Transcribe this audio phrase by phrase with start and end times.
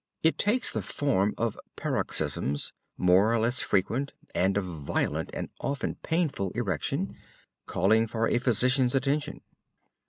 [0.23, 5.93] It takes the form of paroxysms, more or less frequent, and of violent and often
[6.01, 7.15] painful erection,
[7.67, 9.41] calling for a physician's attention.